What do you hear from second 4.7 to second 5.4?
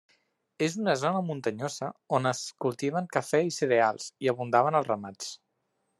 els ramats.